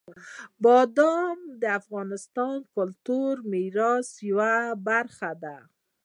[0.63, 4.53] بادام د افغانستان د کلتوري میراث یوه
[4.87, 5.57] برخه ده.